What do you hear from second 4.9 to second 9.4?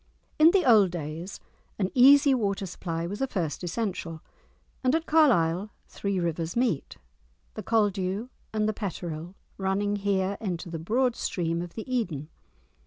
at Carlisle three rivers meet, the Caldew and the Petterill